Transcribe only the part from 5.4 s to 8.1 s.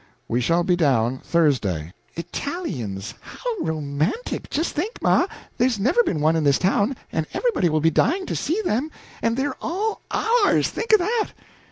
there's never been one in this town, and everybody will be